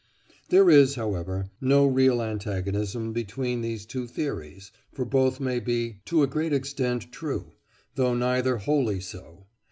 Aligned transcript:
There 0.49 0.67
is, 0.71 0.95
however, 0.95 1.51
no 1.61 1.85
real 1.85 2.23
antagonism 2.23 3.13
between 3.13 3.61
these 3.61 3.85
two 3.85 4.07
theories, 4.07 4.71
for 4.91 5.05
both 5.05 5.39
may 5.39 5.59
be 5.59 5.99
to 6.05 6.23
a 6.23 6.27
great 6.27 6.53
extent 6.53 7.11
true, 7.11 7.51
though 7.93 8.15
neither 8.15 8.57
wholly 8.57 8.99
so. 8.99 9.45